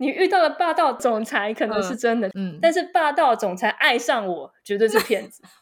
[0.00, 5.42] 你遇到了霸道总裁可能是真的，嗯，但是霸道总裁爱上我绝对是骗子。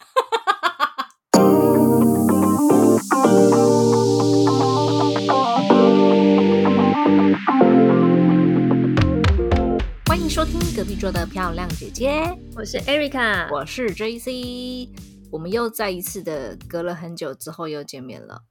[10.07, 12.23] 欢迎收听隔壁桌的漂亮姐姐，
[12.55, 15.16] 我是 Erica，我是 JC。
[15.31, 18.43] 我们又再一次的隔了很久之后又见面了，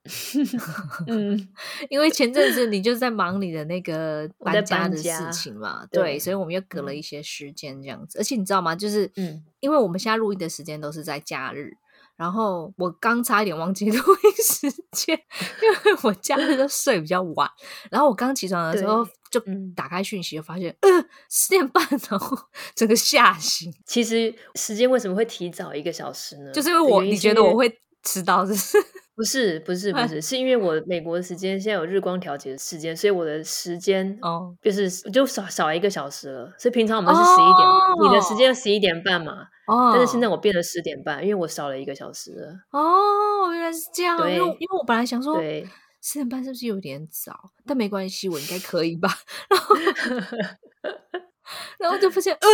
[1.08, 1.48] 嗯，
[1.90, 8.20] 因为前阵子你就在忙你的那个搬家的事情嘛，对，所以我们又隔了一些时间这样子。
[8.20, 8.76] 而且你知道吗？
[8.76, 11.74] 就是，嗯，因为我们现在录音的时间都是在假日。
[12.18, 15.20] 然后我刚差一点忘记 录音时间，
[15.62, 17.50] 因为我假日都睡比较晚。
[17.92, 19.06] 然后我刚起床的时候
[19.40, 20.90] 就打开讯息，就发现呃
[21.30, 22.38] 十点半，然 后
[22.74, 23.74] 整个吓醒。
[23.86, 26.52] 其实时间为什么会提早一个小时呢？
[26.52, 28.78] 就是因为我你觉得我会迟到， 是是？
[29.16, 36.54] 不是不是不是，是因为我美国的时间现在有日光调节的时间，所以我的时间哦，就是就少少一个小时了。
[36.60, 37.68] 所以平常我们是十一点，
[38.04, 39.48] 你的时间十一点半嘛。
[39.68, 42.54] 哦，但是现在我变了十点半，因为我少了一个小时了。
[42.72, 44.18] 哦，原来是这样。
[44.20, 45.66] 因为因为我本来想说，对，
[46.08, 47.52] 四点半是不是有点早？
[47.66, 49.10] 但没关系，我应该可以吧。
[49.50, 49.76] 然后。
[51.78, 52.48] 然后就发现，呃，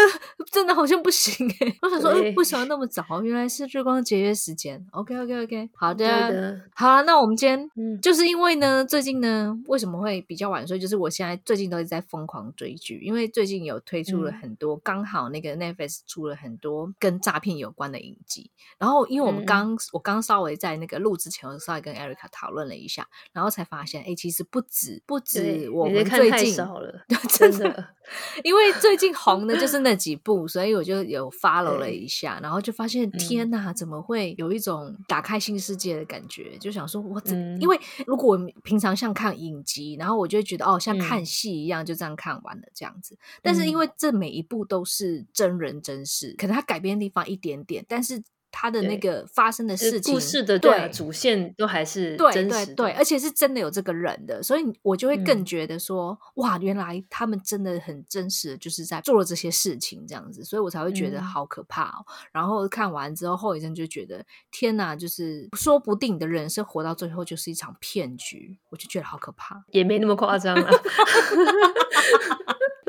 [0.51, 1.75] 真的好像不行哎！
[1.81, 3.03] 我想说，为什么那么早？
[3.23, 4.85] 原来是日光节约时间。
[4.91, 7.01] OK，OK，OK，好的，好啊。
[7.03, 10.77] 那我们今天，嗯，就是因为呢，最近呢，为什么会比较晚睡？
[10.77, 18.51] 就是我现在最近都是在疯狂追剧，因为最近有推出了很多，刚好那个 Netflix 出了很多跟诈骗有关的影集。
[18.77, 27.87] 然后，因为我们刚我刚稍微在那个录之前，我稍微跟 Erica 讨论了一下，然后才发现，哎，其实不止不止我们最近少了， 真的，
[28.43, 28.71] 因为。
[28.81, 36.57] 最近红的就是那几部，所以我就有 follow 了一下，然后就发现天哪，怎么会有一种打开新世界的感觉？
[36.59, 37.59] 就想说，我怎？
[37.61, 43.17] 因为如果我平常像看影集，然后我就会觉得哦，像看戏一样，就这样看完了这样子。
[43.41, 48.23] 但是因为这每一部都是真人真事，可能它改编的地方一点点，但是。
[48.51, 62.05] 他的那个发生的事情，故事的对主线都还是对对对，而且是真的有这个人的，所以我就会更觉得说，哇，原来他们真的很真实就是在做了这些事情这样子，所以我才会觉得好可怕哦。
[62.31, 70.69] 然后看完之后后遗症就觉得，天哪，就是说不定的人生活到最后就是一场骗局，我就觉得好可怕，也没那么夸张了。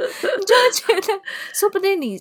[0.02, 1.20] 你就会觉得，
[1.54, 2.20] 说不定你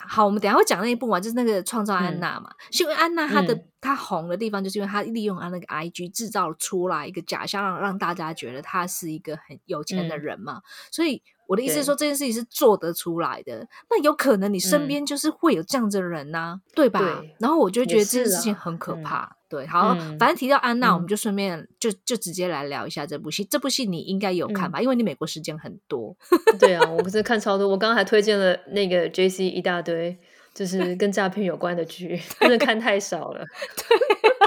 [0.00, 2.50] 好，我们等下会讲那一部嘛，就是那个创造安娜嘛。
[2.70, 10.62] 是因为安娜她的她红的地方，就是因为她利用她那个 I G 制造出来一个假象，让让大家觉得她是一个很有钱的人嘛。
[10.90, 13.68] 所以我的意思是说，这件事情是做得出来的。
[13.90, 17.22] 那有可能你身边就是会有这样子的人呐，对吧？
[17.38, 19.36] 然后我就觉得这件事情很可怕。
[19.52, 23.44] 对，好，反正提到安娜，我们就顺便就就直接来聊一下这部戏。
[23.44, 24.80] 这部戏你应该有看吧？
[24.80, 26.16] 因为你美国时间很多。
[26.58, 27.68] 对啊，我不是看超多。
[27.68, 30.16] 我刚刚还推荐了那个 J C 一大堆，
[30.54, 33.44] 就是跟诈骗有关的剧，真的看太少了。
[33.76, 33.98] 对，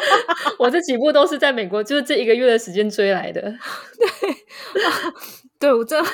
[0.58, 3.42] 我这几部都是在美国，就是这一个月的时间追来的。
[4.00, 4.36] 对，
[5.60, 6.10] 对我真的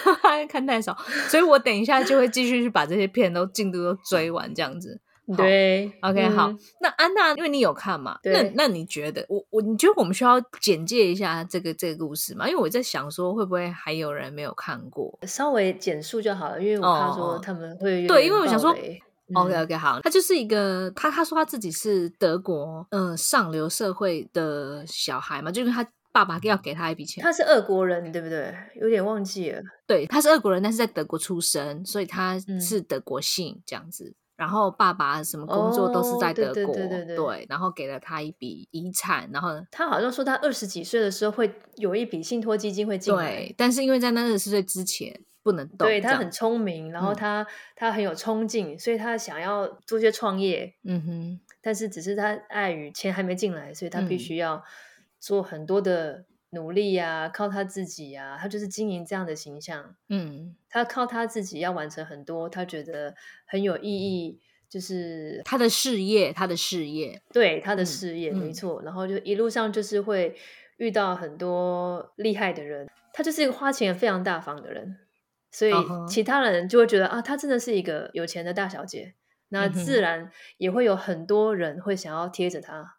[0.49, 0.97] 看太少，
[1.29, 4.99] 所以我等一下就会继续去把这些片都进度都追完，这样子。
[5.37, 6.53] 对，OK，好。
[6.81, 12.47] 那安娜，因为你有看嘛，那那你觉得我我你觉得我们需要简介一下这个这个故事吗？
[12.49, 15.17] 因为我在想说，会不会还有人没有看过？
[15.27, 18.75] 稍微简述就好了，因为我怕说他们会对，因为我想说
[19.33, 28.53] ，OK OK，好，他就是一个他他说他自己是德国嗯上流社会的小孩嘛，就是他爸爸要给他一笔钱，他是俄国人对不对？
[28.81, 34.13] 有点忘记了，对，他是俄国人，但是在德国出生，所以他是德国姓这样子。
[34.41, 39.49] 然后爸爸什么工作都是在德国，对对对，然后给了他一笔遗产，然后。
[39.69, 54.63] 他好像说他二十几岁的时候会有一笔信托基金会进来，但是因为在那二十岁之前不能动，对他很聪明，然后他他很有冲劲，所以他想要做些创业，嗯哼，但是只是他碍于钱还没进来，所以他必须要
[55.19, 56.25] 做很多的。
[56.51, 59.95] 努力呀，靠他自己呀，他就是经营这样的形象。
[60.09, 63.15] 嗯，他靠他自己要完成很多，他觉得
[63.45, 64.39] 很有意义，
[64.69, 68.81] 就是他的事业，他的事业，对他的事业没错。
[68.83, 70.35] 然后就一路上就是会
[70.77, 74.97] 遇到很多厉害的人，他就是一个花钱非常大方的人，
[75.51, 75.73] 所以
[76.09, 79.13] 其他人就会觉得啊，他真的是一个有钱的大小姐，
[79.49, 82.97] 那自然也会有很多人会想要贴着他。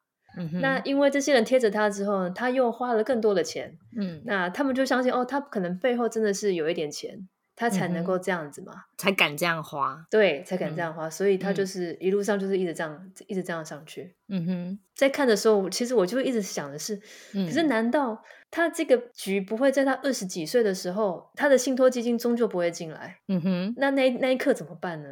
[0.61, 3.77] 那因为这些人贴着他之后，他又花了更多的钱。
[3.97, 7.29] 嗯，那他们就相信哦，他可能背后真的是有一点钱。
[7.55, 14.17] 他才能够这样子嘛，才敢这样花，对，才敢这样花，所以他就是一路上就是一直这样，一直这样上去。
[14.29, 16.99] 嗯哼，在看的时候，其实我就一直想的是，
[17.33, 18.21] 可是难道
[18.51, 23.19] 他这个局不会在他二十几岁的时候，他的信托基金终究不会进来？
[23.29, 25.09] 嗯哼，那那那一刻怎么办呢？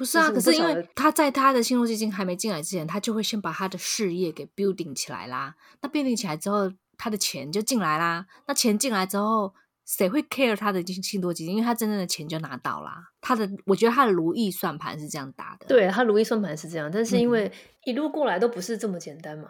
[0.00, 5.54] 不是啊，可是因为他在他的信托基金还没进来之前，他就会先把他的事业给 building 起来啦。
[5.82, 8.24] 那 building 起来之后，他的钱就进来啦。
[8.48, 9.52] 那钱进来之后。
[9.86, 11.56] 谁会 care 他的信托基金？
[11.56, 13.02] 因为他真正的钱就拿到啦。
[13.20, 15.66] 他的，我觉得他的如意算盘是这样打的。
[15.66, 17.50] 对他如意算盘是这样，但是因为
[17.84, 19.48] 一路过来都不是这么简单嘛。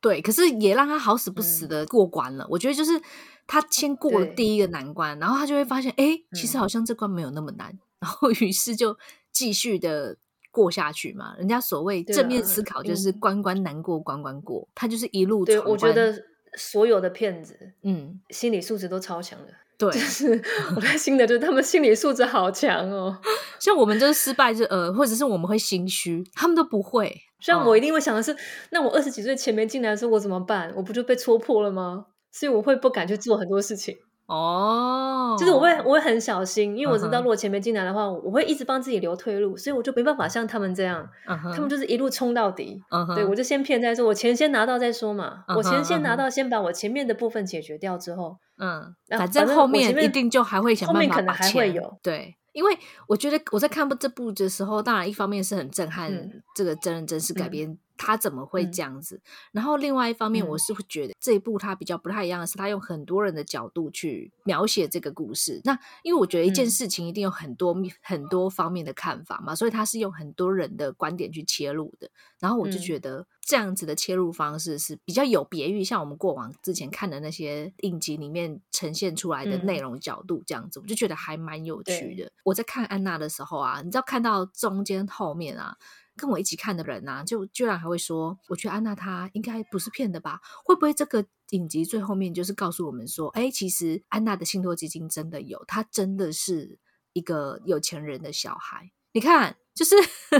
[0.00, 2.46] 对，可是也让他好死不死的过关了。
[2.48, 2.98] 我觉得就是
[3.46, 7.78] 他先过了第一个难关，然后他就会发现，哎，其实好像这关没有那么难。
[8.00, 8.96] 然后于是就
[9.32, 10.16] 继续的
[10.50, 11.34] 过下去嘛。
[11.38, 15.44] 人家所谓正面思考就是关关难过关关过，他就是一路。
[15.44, 16.14] 对，我觉得
[16.56, 19.52] 所有的骗子，嗯，心理素质都超强的。
[19.78, 20.40] 对，就 是
[20.76, 23.18] 我开心的，就是他们心理素质好强哦。
[23.58, 27.12] 像我们就是失败，就呃，或者是我们会心虚，他们都不会。
[27.40, 28.36] 像我一定会想的是，
[28.70, 30.72] 那我二十几岁前没进来的时候，我怎么办？
[30.76, 32.06] 我不就被戳破了吗？
[32.30, 33.96] 所以我会不敢去做很多事情。
[34.26, 42.80] 哦，就是我会我会很小心，因为我知道如果前面进来的话，我会一直帮自己留退路，所以我就没办法像他们这样，他们就是一路冲到底。
[43.14, 45.44] 对我就先骗再说，我钱先拿到再说嘛。
[45.56, 51.74] 我钱先拿到，先把我前面的部分解决掉之后，嗯，反正后面一定就还会想办法把钱。
[52.02, 52.78] 对，因为
[53.08, 56.10] 我觉得我在看这部的时候，当然一方面是很震撼，
[56.54, 57.76] 这个真人真事改编。
[58.04, 59.20] 他怎么会这样子？
[59.52, 65.60] 然后另外一方面，我是会觉得这一部他比较不太一样的是，他用很多人的角度去描写这个故事。
[65.62, 67.72] 那因为我觉得一件事情一定有很多
[68.02, 72.10] 很多方面的看法嘛，所以他是用很多人的观点去切入的。
[72.40, 82.32] 然后我就觉得这样子的切入方式是比较有别于像我们过往之前看的那些影集里面呈现出来的内容角度这样子，我就觉得还蛮有趣的。
[82.42, 85.76] 我在看安娜的时候啊，你知道看到中间后面啊。
[86.16, 90.40] 跟我一起看的人啊，就居然还会说，我觉得安娜她应该不是骗的吧？
[90.64, 96.78] 会不会这个影集最后面就是告诉我们说，哎，其实安娜的信托基金真的有，她真的是
[97.12, 98.92] 一个有钱人的小孩。
[99.14, 99.94] 你看，就是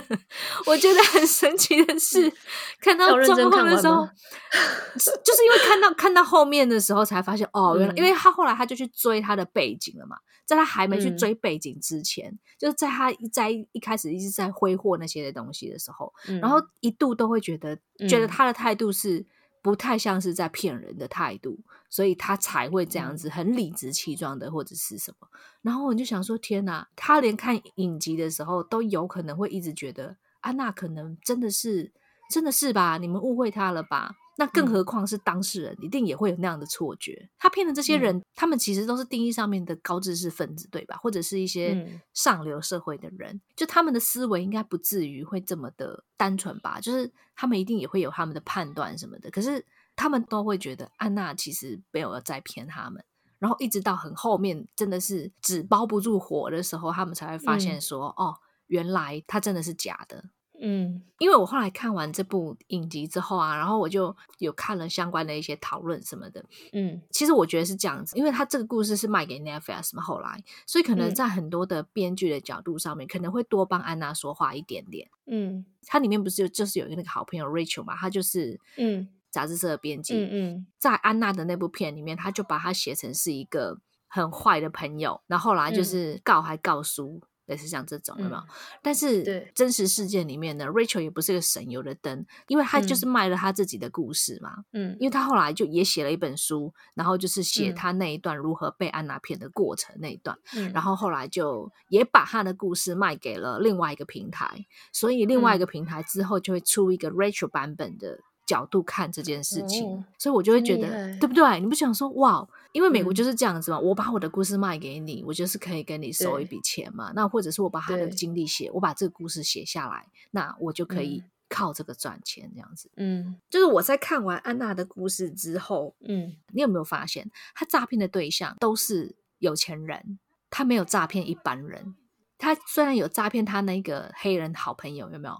[0.66, 2.32] 我觉得很神奇的 是，
[2.80, 10.16] 看到状况的时候，就是因为看到看到后面的时候才发现，哦，原来因为他后来他就去追他的背景了嘛。
[10.44, 17.78] 在他还没去追背景之前，就是在他在一开始一直在挥霍那些的东西的时候，然后一度都会觉得
[18.08, 19.24] 觉得他的态度是
[19.62, 25.28] 不太像是在骗人的态度，所以他才会这样子很理直气壮的或者是什么。
[25.62, 31.92] 然后我就想说，天哪，他连看影集的时候都有可能会一直觉得安娜可能真的是
[32.28, 32.98] 真的是吧？
[32.98, 34.16] 你们误会他了吧？
[34.44, 37.28] 那更何况是当事人，一定也会有那样的错觉。
[37.38, 40.96] 他骗的这些人，他们其实都是定义上面的高知识分子，对吧？
[40.96, 46.80] 或者是一些上流社会的人，就他们的思维应该不至于会这么的单纯吧？
[46.80, 49.30] 就是他们一定也会有他们的判断什么的。
[49.30, 53.04] 可是他们都会觉得安娜其实没有在骗他们。
[53.38, 58.36] 然后一直到很后面，真的是纸包不住火的时候，他们才会发现说：“哦，
[58.68, 60.24] 原来他真的是假的。”
[60.64, 66.44] 嗯，因为我后来看完这部影集之后啊，然后我就有看了相关的一些讨论什么的。
[66.72, 75.10] 嗯，其实我觉得是这样子，因为他这个故事是卖给 Netflix 嘛，后来，所以可能在很多的编剧的角度上面，可能会多帮安娜说话一点点。
[75.26, 80.14] 嗯，它里面不是就是有一个那个好朋友 Rachel 嘛，他就是嗯杂志社的编辑。
[80.14, 87.20] 嗯嗯，在安娜的那部片里面，他就把他写成是一个很坏的朋友，然后后来就是告还告输。
[87.46, 88.42] 类似像这种，有没有？
[88.82, 94.64] 但是真实事件里面呢，Rachel 也不是个省油的灯，因为他就是卖了他自己的故事嘛。
[94.72, 100.38] 嗯，因为他后来就也写了一本书，然后就是写他那一段如何被安娜骗的过程那一段。
[100.54, 108.20] 嗯，然后后来就也把他的故事卖给了另外一个平台，所以另外一个平台之后就会出一个 Rachel 版本的。
[108.52, 111.58] 角度看这件事情，所以我就会觉得，对不对？
[111.58, 112.46] 你不想说哇？
[112.72, 117.12] 因为美国就是这样子嘛，我把我的故事卖给你，我就是可以跟你收一笔钱嘛。
[117.14, 122.90] 那或者是我把他的经历写，我把这个故事写下来，那我就可以靠这个赚钱，这样子。
[122.96, 130.18] 嗯，就是我在看完安娜的故事之后，嗯，你有没有发现，他诈骗的对象都是有钱人，
[130.50, 131.94] 他没有诈骗一般人。
[132.38, 135.34] 他虽然有诈骗他那个黑人好朋友，有没有？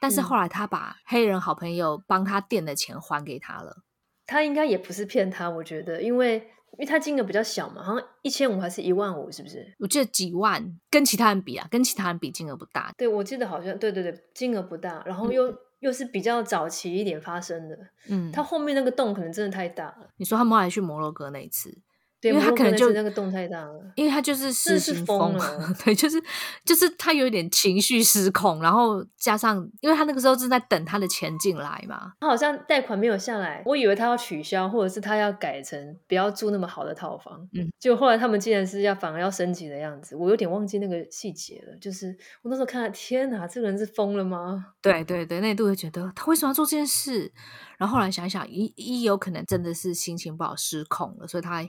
[0.00, 3.82] 但是后来他把黑人好朋友帮他垫的钱还给他了，
[4.26, 6.36] 他应该也不是骗他，我觉得，因为
[6.72, 9.74] 因为他金额比较小嘛，好像一千五还是一万五，是不是？
[9.78, 12.92] 我记得几万，跟其他人比啊，跟其他人比金额不大。
[12.96, 17.76] 对，我记得好像对对对，金额不大，然后又又是比较早期一点发生的，
[18.08, 20.10] 嗯，他后面那个洞可能真的太大了。
[20.18, 21.76] 你说他们后来去摩洛哥那一次，
[22.22, 26.20] 因为他可能就那个动太大了，因为他就是失心疯了，对，就是
[26.64, 42.08] 就是他有点情绪失控，然后加上因为他那个时候正在等他的钱进来嘛，他好像贷款没有下来，我以为他要取消，或者是他要改成不要住那么好的套房，嗯，就后来他们竟然是要反而要升级的样子，我有点忘记那个细节了，就是
[42.42, 44.66] 我那时候看，天哪，这个人是疯了吗？
[44.82, 47.32] 对对对，那度会觉得他为什么要做这件事？
[47.78, 51.64] 然后后来想想，一一有可能真的是心情不好失控了，所以他。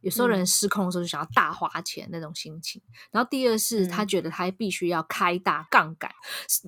[0.00, 6.10] 有时候人失控的时候就想要大花钱那种心情，然后第二是他觉得他必须要开大杠杆，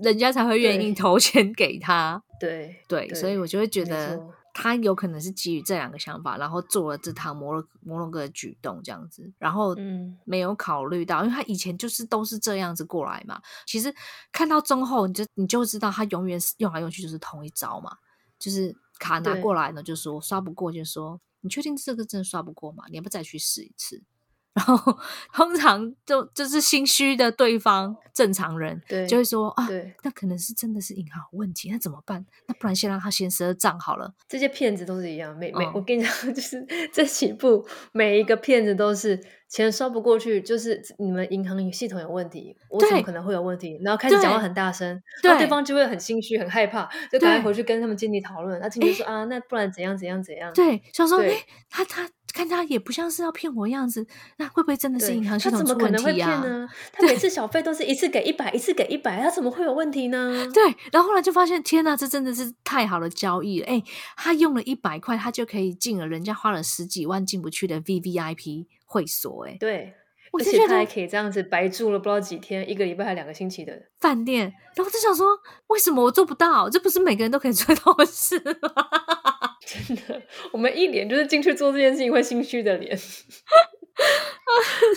[0.02, 2.20] 人家才会愿意投钱给他。
[2.40, 4.20] 对对，所以我就会觉得
[4.52, 9.76] 他有可能是基于这两个想法，然后做了这趟摩洛摩洛哥的举动这样子，然后
[10.24, 13.40] 没有考虑到，因为他以前就是都是这样子过来嘛。
[13.64, 13.94] 其实
[14.32, 17.96] 看到中后，你就你就知道他永远是用来用去就是同一招嘛，
[18.40, 21.20] 就是卡拿过来呢，就说刷不过就说。
[21.42, 22.84] 你确定这个真的刷不过吗？
[22.90, 24.02] 你要不再去试一次？
[24.52, 24.98] 然后
[25.32, 29.64] 通常就就是心虚的对方正常人就会说啊，
[30.02, 32.26] 那可能是真的是银行问题，那怎么办？
[32.48, 34.12] 那不然先让他先赊账好了。
[34.28, 39.20] 这些骗子都是一样，每每我跟你讲， 就是这几步每一个骗子都是。
[39.50, 43.76] 钱刷不过去，就是你们银行系统有问题，我怎么可能会有问题？
[43.82, 44.88] 然后开始讲话很大声，
[45.24, 48.60] 然后对方就会很心虚、很害怕，就赶快回去跟他们经理讨论。
[48.60, 50.52] 他经理说啊，那不然怎样怎样怎样？
[50.54, 51.34] 对，想说哎，
[51.68, 56.70] 他他看他也不像是要骗我样子，那会不会真的是银行系统出问题啊？
[56.92, 60.46] 他每次小费都是一次给一百，一次给一百，他怎么会有问题呢？
[60.54, 63.66] 对，然后后来就发现，天哪，这真的是太好的交易了！
[63.66, 63.82] 哎，
[64.16, 68.68] 他用了一百块，他就可以进了人家花了十几万进不去的 V V I P。
[68.90, 69.94] 会所哎，对，
[70.32, 74.52] 而且他还可以这样子白住了不知道几天，一个礼拜还两个星期的饭店。
[74.74, 75.28] 然后就想说，
[75.68, 76.68] 为什么我做不到？
[76.68, 78.88] 这不是每个人都可以 做到的事吗？
[79.64, 80.20] 真的，
[80.50, 82.96] 我们一脸就是进去做这件事情会心虚的脸。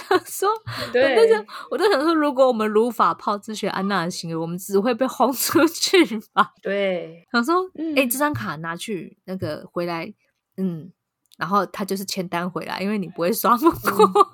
[0.10, 0.50] 想说，
[0.92, 6.52] 对，我就我都想说，如果我们如法炮制学安娜的行为，我们只会被轰出去吧？
[6.64, 10.12] 对，想说，哎，这张卡拿去那个回来，
[10.58, 10.92] 嗯。
[11.38, 14.30] 然后他就是签单回来，因为你不会刷不过。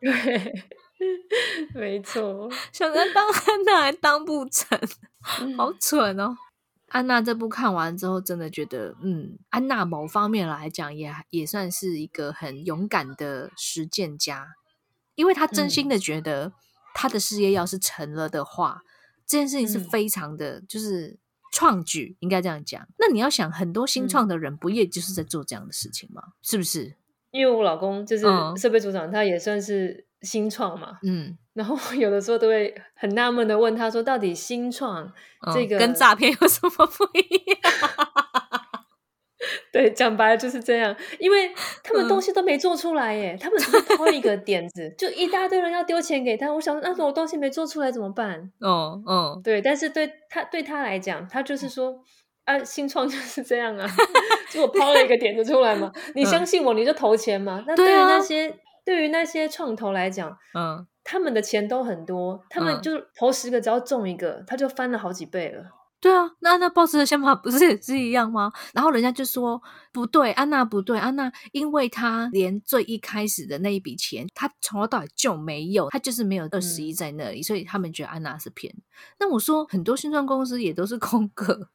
[0.00, 0.64] 对，
[1.74, 2.48] 没错。
[2.72, 4.78] 想着当安娜还当不成，
[5.56, 6.36] 好蠢哦！
[6.88, 14.48] 安娜这部看完之后，真的觉得，嗯，安娜某方面来讲，也也算是一个很勇敢的实践家，
[15.14, 16.52] 因为她真心的觉得，
[16.94, 18.82] 她的事业要是成了的话，
[19.26, 21.18] 这件事情是非常的，就是。
[21.52, 26.22] 创举应该这样讲，那你要想，很多新创的人不也就是在做这样的事情吗？
[26.42, 26.94] 是不是？
[27.30, 28.24] 因为我老公就是
[28.56, 30.98] 设备组长，他也算是新创嘛。
[31.02, 35.12] 嗯，然后有的时候都会很纳闷的问他说：“到底新创
[35.54, 37.60] 这个跟诈骗有什么不一样？”
[39.72, 41.50] 对，讲白了就是这样，因为
[41.82, 46.52] 他们东西都没做出来耶，他们只是抛一个 点子，就一大堆人要丢钱给他。
[46.52, 48.50] 我想，那我东西没做出来怎么办？
[48.60, 51.94] 哦，嗯，对，但是对他对他来讲，他就是说
[52.44, 53.86] 啊，新创就是这样啊，
[54.50, 57.62] 就我抛了一个点子出来嘛， 你相信我，你就投钱嘛。
[57.66, 65.62] 那对于那些对于那些创投来讲，嗯，他们的钱都很多，他们就投十个，只要中一个，他就翻了好几倍了。
[66.00, 68.52] 对啊，那那 boss 的想法不是也是一样吗？
[68.72, 69.60] 然后人家就说
[69.92, 78.72] 不对，安娜不对，安娜，因为她连最一开始的那一笔钱，她从头到尾就没有，她就是没有二十亿在那里，所以他们觉得安娜是骗。
[79.18, 81.68] 那我说很多新创公司也都是空壳，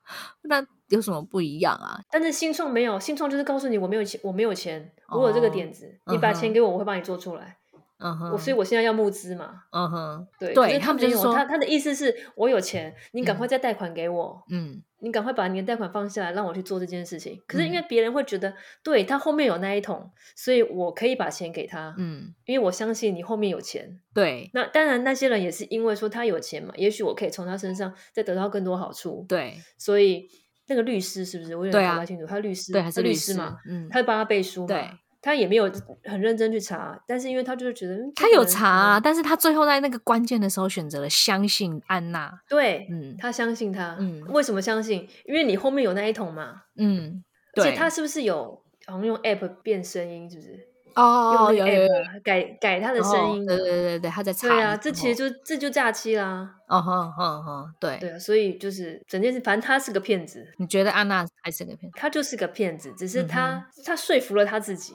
[0.44, 2.00] 那有什么不一样啊？
[2.10, 7.58] 但是新创没有，新创就是告诉你我没有钱，我没有钱，我有这个点子，你把钱给我，我会帮你做出来。
[8.04, 9.64] 嗯哼，我所以我现在要募资嘛。
[9.72, 14.44] 嗯哼，对，对他们就是说，他他的意思是我有钱，你赶快再贷款给我。
[14.50, 17.42] 嗯，你赶快把你的贷款放下来，让我去做这件事情。
[17.48, 21.96] 可是因为别人会觉得，对他后面有那一桶，所以我可以把钱给他。
[21.98, 24.00] 嗯，因为我相信你后面有钱。
[24.14, 29.26] 对，那当然那些人也是因为说他有钱嘛，也许我可以从他身上再得到更多好处。
[29.30, 30.28] 对，所以
[30.68, 31.56] 那个律师是不是？
[31.56, 33.58] 我有点搞不清楚，他律师对还是律师嘛？
[33.66, 35.00] 嗯，他帮他背书嘛。
[35.24, 35.72] 他也没有
[36.04, 42.30] 很认真去查，但是因为他就是觉得他有查，啊但是他最后在那个关键的时候选择了相信安娜。
[42.50, 45.08] 对，嗯，他相信他，嗯，为什么相信？
[45.24, 47.24] 因为你后面有那一桶嘛，嗯，
[47.56, 50.68] 而且他是不是有好像用 app 变声音，是不是？
[50.96, 51.90] 哦，有有有
[52.24, 54.48] 改改他的声音，对对对对，他在查。
[54.48, 56.48] 对啊，这其实就这就假期啦。
[56.68, 60.46] 哦哼哼哼，对对啊，所以就是整件事，反正他是个骗子。
[60.58, 61.98] 你觉得安娜还是个骗子？
[61.98, 64.94] 他就是个骗子，只是他他说服了他自己。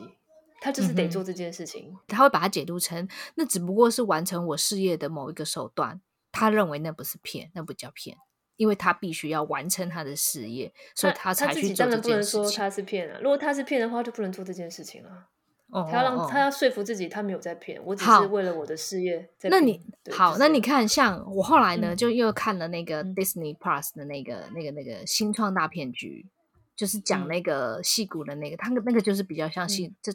[0.61, 6.01] 他就是得做这件事情，他会把它解读成那只不过是完成我事业的某一个手段。
[6.31, 8.17] 他认为那不是骗，那不叫骗，
[8.57, 11.77] 因为他必须要完成他的事业，所以他才去做这件事情。
[11.77, 15.27] 当然不能说他是骗啊，如果他是骗的话，就不能做这件事情了。
[15.91, 19.29] 他要让他要说服自己，他没有在骗我，只是为了我的事业。
[19.43, 26.27] 那你好，那你看，像我后来呢，就又看了那个 Disney Plus 的那个、那个、那个新创大骗局，
[26.79, 30.11] 就是讲那个戏骨的那个，他那个就是比较像戏，这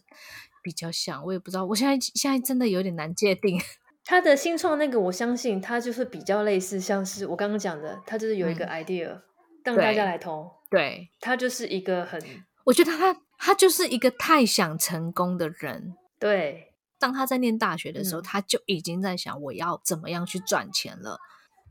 [0.64, 3.62] 比较像，我也不知道，我现在现在真的有点难界定。
[4.06, 9.22] 他的新创那个，我相信他就是比较类似，像是我刚刚讲的，他就是有一个 idea
[9.64, 12.20] 让大家来投，对他就是一个很，
[12.64, 13.22] 我觉得他。
[13.46, 15.96] 他就是一个太想成功的人。
[16.18, 21.20] 对，当他在念大学的时候，他就已经在想我要怎么样去赚钱了。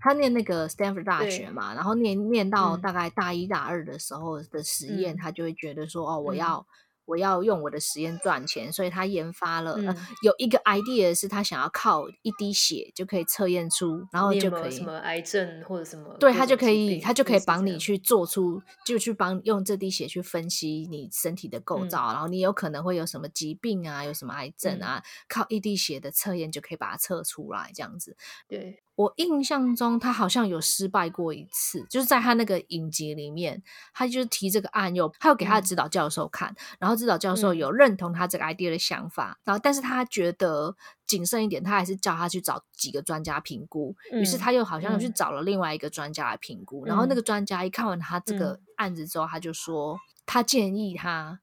[0.02, 6.66] 他念那个 Stanford 大学嘛，然后念念到大概大一、大二的时候的实验，他就会觉得说：“哦，我要。”
[7.04, 9.76] 我要用我的实验赚钱，所以他研发了
[10.22, 28.16] 有一个 idea 是他想要靠一滴血就可以测验出，然后就可以什么癌症或者什么，对他就可以他就可以帮你去做出，就去帮用这滴血去分析你身体的构造，然后你有可能会有什么疾病啊，有什么癌症啊，靠一滴血的测验就可以把它测出来，这样子。
[28.46, 28.80] 对。
[29.02, 51.40] 我印象中，他好像有失败过一次，就是在他那个影集里面，他就是提这个案，有他有给他的指导教授看，然后指导教授有认同他这个 idea 的想法，然后但是他觉得谨慎一点，他还是叫他去找几个专家评估，于是他又好像去找了另外一个专家来评估，然后那个专家一看完他这个案子之后，他就说，他建议他，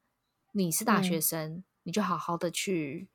[0.54, 3.10] 你是大学生，你就好好的去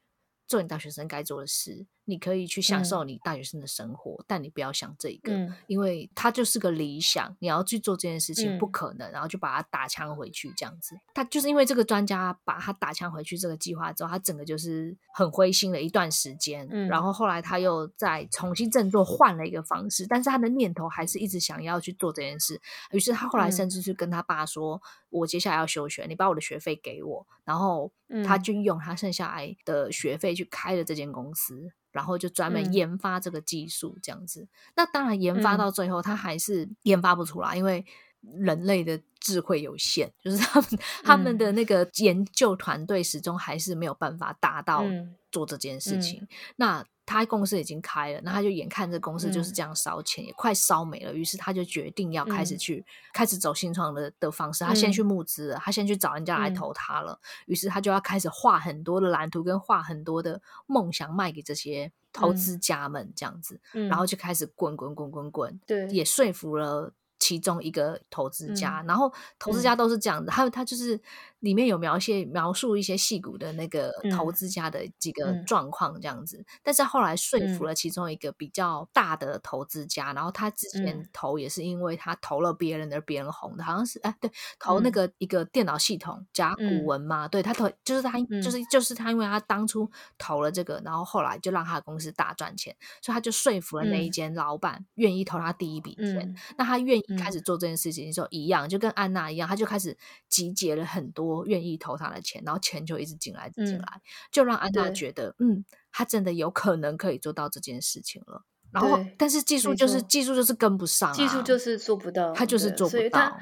[0.46, 1.86] 做你大学生该做的事。
[2.06, 5.32] 你可以去享受你大学生的生活，但你不要想这个，
[5.66, 7.34] 因为它就是个理想。
[7.38, 10.94] 你要去做这件事情不可能，然后就把它打枪回去这样子。
[11.14, 16.66] 他就是因为这个专家把他打枪回去这个计划之后，他整个就是很灰心了一段时间。
[16.88, 22.61] 然后后来他又再重新振作，换了一个方式，但是他的念头还是一直想要去做这件事。
[22.92, 24.80] 于是他后来甚至是跟他爸说
[25.11, 27.90] ：“我接下来要休学，你把我的学费给我。”然后
[28.25, 31.73] 他就用他剩下来的学费去开了这间公司。
[31.94, 34.46] 然后就专门研发这个技术，这样子。
[34.76, 37.82] 那当然，研发到最后，他还是研发不出来，因为
[38.20, 40.70] 人类的智慧有限，就是他们
[41.02, 44.84] 他们的那个研究团队始终还是没有办法达到
[45.30, 46.28] 做这件事情。
[46.56, 46.84] 那。
[47.06, 51.12] 他公司已经开了，那他就眼看这公司就是这样烧钱，也快烧没了。
[51.12, 54.64] 于是他就决定要开始去开始走新创的的方式。
[54.64, 57.20] 他先去募资，他先去找人家来投他了。
[57.46, 63.61] 于是他就要开始画很多的蓝图，跟画很多的梦想卖给这些投资家们，这样子。
[63.72, 66.92] 然后就开始滚滚滚滚滚，对，也说服了。
[67.20, 71.00] 其中一个投资家，然后投资家都是这样的，他他就是
[71.44, 97.04] 里面有描写描述一些戏骨的那个投资家的几个状况这样子，但是后来说服了其中一个比较大的投资家，然后他之前投也是因为他投了别人而别人红的，好像是哎对，投那个一个电脑系统甲骨文嘛，对他投就是他就是就是他，因为他当初投了这个，然后后来就让他的公司大赚钱，所以他就说服了那一间老板愿意投他第一笔钱，那他愿意。
[97.18, 99.96] 开始做这件事情的时候一样，就跟安娜一样，他就开始
[100.28, 108.44] 集结了很多愿意投他的钱，然后钱就一直进来进来，就让安娜觉得，嗯，他真的有可能可以做到这件事情了。
[108.70, 113.38] 然后，但是技术就是技术就是跟不上，技术就是做不到，他就是做不到。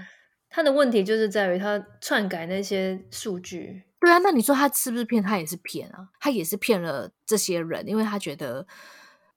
[0.49, 3.83] 他的问题就是在于他篡改那些数据。
[4.01, 5.23] 对啊，那你说他是不是骗？
[5.23, 8.67] 他也是骗啊，他也是骗了这些人，因为他觉得。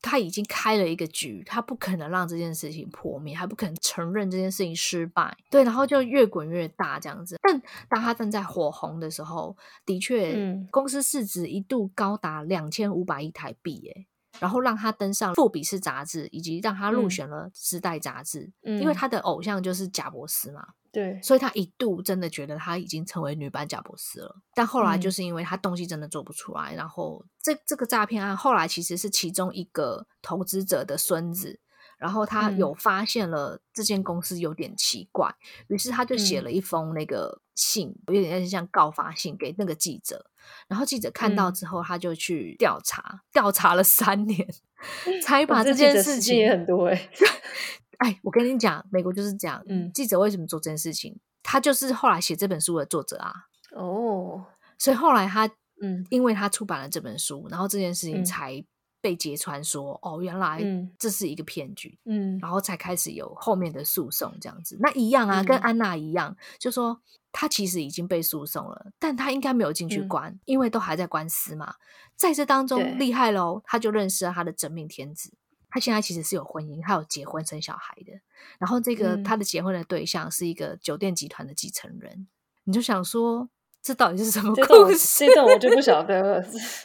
[0.05, 5.35] 他已经开了一个局，他不可能让这件事情破灭，还不可能承认这件事情失败。
[5.49, 7.35] 对，然后就越滚越大这样子。
[7.41, 14.05] 但当他正在火红的时候，的确，公司市值一度高达两千五百亿台币，耶。
[14.39, 20.65] 然后让他登上《富比士》杂志，以及让他入选了《时代》杂志，因为他的偶像就是贾伯斯嘛。
[20.91, 24.35] 对，所以他一度真的觉得他已经成为女版贾伯斯了。
[24.53, 31.59] 但后来就是因为他东西真的做不出来，然后这这个诈骗案后来其实是其中一个投资者的孙子。
[31.97, 35.33] 然后他有发现了这间公司有点奇怪，
[35.67, 40.29] 于是他就写了一封那个信，有点像告发信给那个记者。
[40.67, 44.47] 然后记者看到之后，他就去调查，调查了三年，
[45.23, 47.09] 才把这件事情也很多哎。
[47.99, 49.63] 哎，我跟你讲，美国就是这样。
[49.67, 51.17] 嗯，记者为什么做这件事情？
[51.41, 53.33] 他就是后来写这本书的作者啊。
[53.71, 54.45] 哦，
[54.77, 55.47] 所以后来他，
[55.81, 58.63] 嗯，因为他出版了这本书，然后这件事情才。
[59.05, 60.59] 被揭穿说哦，原来
[60.97, 64.79] 这是一个骗局，嗯，然后才开始有后面的诉讼这样子。
[64.79, 66.99] 那一样啊，跟安娜一样，就说
[67.31, 71.75] 他其实已经被诉讼了，但他应该没有进去关，因为都还在官司嘛。
[72.15, 75.31] 在这当中厉害喽，他就认识了他的真命天子。
[75.69, 78.13] 他现在其实是有婚姻，还有结婚生小孩的。
[78.57, 82.27] 然后这个他的结婚的对象是一个酒店集团的继承人。
[82.63, 83.49] 你就想说。
[83.85, 85.27] 这到底是什么故事？
[85.27, 86.43] 这段我就不晓得了。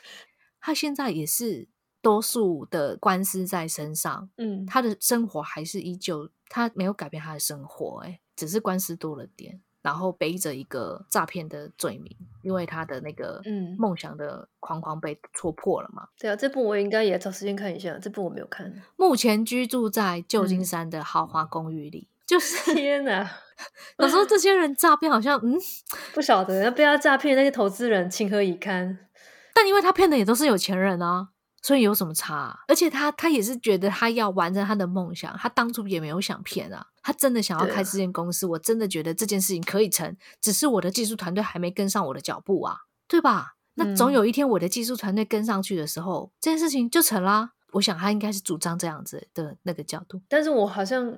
[0.60, 1.66] 他现在也是
[2.02, 9.60] 多数的官司在身上，嗯，他的生活还是依旧，他没有改变他的生活，哎，只是官司多了点。
[9.82, 16.06] 然后背着一个诈骗的罪名，因为他的那个嗯梦想的框框被戳破了嘛。
[16.18, 17.98] 对啊，这部我应该也找时间看一下。
[17.98, 18.70] 这部我没有看。
[18.96, 23.26] 目前居住在旧金山的豪华公寓里，就是 天哪！
[23.98, 25.58] 有时候这些人诈骗好像嗯
[26.12, 28.98] 不晓得，要被他诈骗那些投资人情何以堪？
[29.54, 31.30] 但因为他骗的也都是有钱人啊。
[31.62, 32.58] 所以有什么差？
[32.68, 43.56] 而且他他也是觉得他要完成他的梦想，他当初也没有想骗啊，他真的想要开这间公司，我真的觉得这件事情可以成，只是我的技术团队还没跟上我的脚步啊，对吧？
[43.74, 47.52] 那总有一天我的技术团队跟上去的时候，这件事情就成啦。
[47.74, 51.16] 我想他应该是主张这样子的那个角度，但是我好像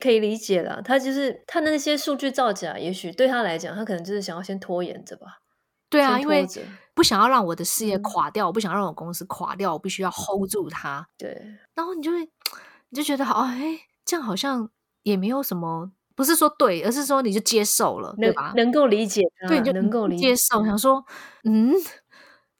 [0.00, 5.38] 可以理解了，他就是他的那些数据造假，也许对他来讲，他可能就是想要先拖延着吧。
[5.88, 6.44] 对啊，因为
[6.94, 11.08] 不想要让我的事业垮掉，我不想让我公司垮掉，我必须要 hold 住它。
[11.16, 12.20] 对，然后你就会
[12.90, 14.68] 你就觉得好，哎，这样好像
[15.02, 18.52] 也没有什么，不是说对，而是说你就接受了，对吧？
[18.56, 20.64] 能够理解，对，就能够接受。
[20.64, 21.04] 想说，
[21.44, 21.72] 嗯，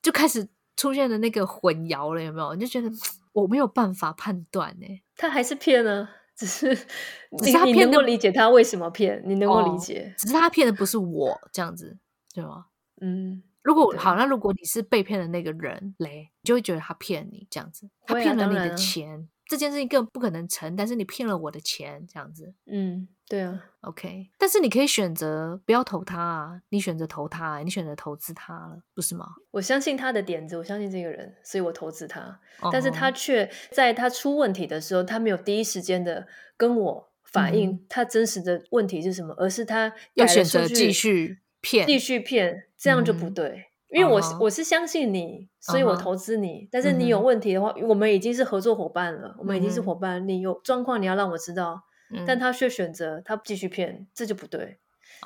[0.00, 2.54] 就开始出现了那个混淆了，有没有？
[2.54, 2.90] 你就觉得
[3.32, 6.74] 我没有办法判断，呢，他还是骗呢，只是
[7.38, 11.98] 只是他能够理解他为什么骗，你能够理解，只是他骗的不是我，这样子，
[12.34, 12.66] 对吗？
[13.02, 20.74] 嗯，如果好，那如果你是被骗的那个人嘞，你就会觉得他骗你这样子，他骗了你的钱，这件事情更不可能成。
[20.74, 24.30] 但是你骗了我的钱，这样子，嗯，对啊，OK。
[24.36, 29.26] 但是你可以选择不要投他啊，你选择投他，你选择投资他了，不是吗？
[29.52, 32.40] 我相信他的点子，我相信这个人，所以我投资他。
[32.72, 41.38] 但是他却在他出问题的时候，他没有第一时间的跟我反映他真实的问题是什么，而是他要选择继续。
[41.62, 43.64] 骗，继续骗，这样就不对。
[43.88, 46.66] 因为我我是相信你，所以我投资你。
[46.72, 50.26] 但是你有问题的话，我们已经是合作伙伴了，我们已经是伙伴。
[50.26, 51.82] 你有状况，你要让我知道。
[52.26, 54.78] 但他却选择他继续骗，这就不对。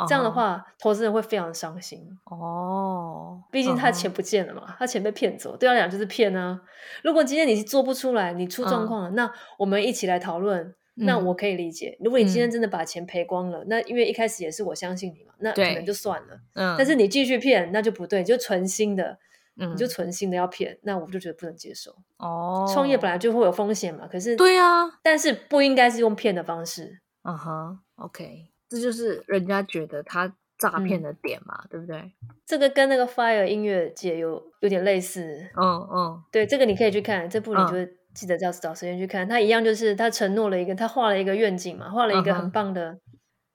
[0.09, 2.01] 这样的话，投资人会非常伤心。
[2.25, 6.61] 哦，毕竟他钱不见了嘛，他钱被骗走，对他来讲就是骗啊。
[7.03, 10.75] 如果今天你做不出来，你出状况了，那我们一起来讨论。
[10.97, 16.41] 那我可以理解，如果你今天真的把钱赔光了，那因为一开始也是我相信你嘛，那可能就算了。
[16.55, 19.19] 嗯，但是你继续骗，那就不对，就存心的，
[19.55, 21.95] 你就存心的要骗，那我就觉得不能接受。
[22.17, 27.01] 哦，创业本来就会有风险嘛，可是对啊，但是不应该是用骗的方式。
[27.23, 32.13] 嗯哼，OK，这就是人家觉得他诈骗的点嘛，对不对？
[32.47, 35.49] 这个跟那个 Fire 音乐节有有点类似。
[35.57, 37.93] 嗯嗯，对，这个你可以去看这部，你就。
[38.17, 42.99] 记得要找时间去看，他一样就是他承诺了一个，他画了一个愿景嘛，画了一个很棒的。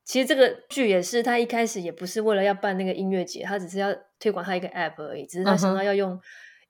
[0.06, 6.16] 其实这个剧也是他一开始也不是为了要办那个音乐节，他只是要推广他一个 app 而已，只是他想到要用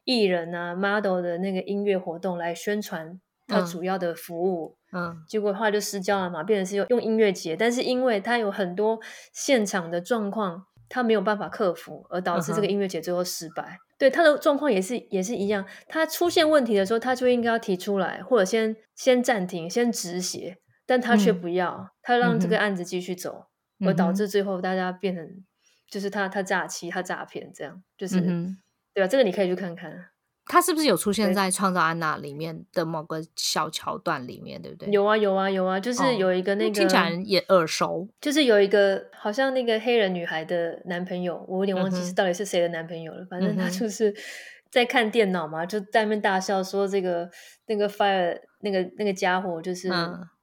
[0.06, 3.20] 艺人啊 model 的那个音乐活动来宣传
[3.52, 4.78] 他主要的服务。
[4.94, 9.00] 嗯，结果后来就失焦了嘛，变成是用用音乐节，但是因为他有很多
[9.34, 13.78] 现场的状况，他没有办法克服，而导致这个音乐节最后失败。
[13.98, 23.46] 对他的状况也是也是一样，他出现问题的时候，他就应该要提出来，或者先先暂停，先止血，但他却不要，他让这个案子继续走，
[23.86, 25.26] 而导致最后大家变成
[25.90, 28.20] 就是他他诈欺，他诈骗，这样就是
[28.94, 29.08] 对吧？
[29.08, 30.11] 这个你可以去看看。
[30.52, 34.92] 他是不是有出现在《创造安娜》里面的某个小桥段里面，对不对？
[34.92, 43.26] 有啊，有啊，有啊，就是有一个那个听起来也耳熟，就是有一个好像那个黑人女孩的男朋友，我有点忘记是到底是谁的男朋友了。
[43.30, 44.14] 反正他就 是
[44.70, 47.30] 在看电脑嘛，就在那边大笑说这个
[47.68, 49.90] 那个 fire 那个那个家伙就是